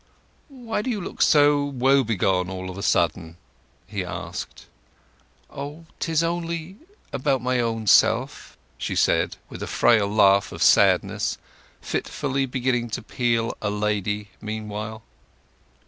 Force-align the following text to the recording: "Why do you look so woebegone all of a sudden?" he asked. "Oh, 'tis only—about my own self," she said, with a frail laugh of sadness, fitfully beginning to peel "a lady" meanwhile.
"Why 0.49 0.81
do 0.81 0.89
you 0.89 0.99
look 0.99 1.21
so 1.21 1.63
woebegone 1.63 2.49
all 2.49 2.71
of 2.71 2.77
a 2.79 2.81
sudden?" 2.81 3.37
he 3.85 4.03
asked. 4.03 4.65
"Oh, 5.47 5.85
'tis 5.99 6.23
only—about 6.23 7.39
my 7.43 7.59
own 7.59 7.85
self," 7.85 8.57
she 8.79 8.95
said, 8.95 9.37
with 9.47 9.61
a 9.61 9.67
frail 9.67 10.07
laugh 10.07 10.51
of 10.51 10.63
sadness, 10.63 11.37
fitfully 11.81 12.47
beginning 12.47 12.89
to 12.97 13.03
peel 13.03 13.55
"a 13.61 13.69
lady" 13.69 14.29
meanwhile. 14.41 15.03